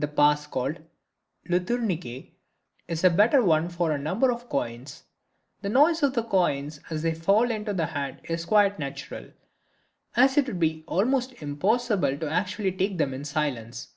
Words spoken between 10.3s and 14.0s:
it would be almost impossible to actually take them in silence.